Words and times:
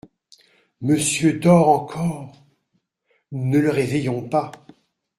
Monsieur 0.81 1.39
dort 1.39 1.67
encore… 1.69 2.33
ne 3.33 3.59
le 3.59 3.69
réveillons 3.69 4.27
pas. 4.27 4.51